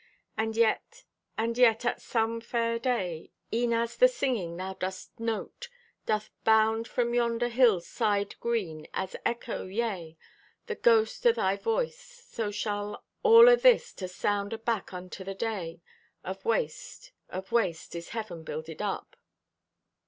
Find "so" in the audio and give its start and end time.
12.31-12.49